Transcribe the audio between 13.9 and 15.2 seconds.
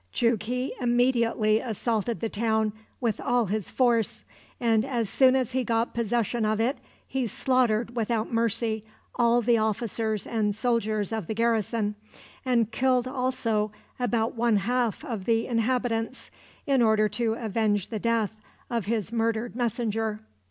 about one half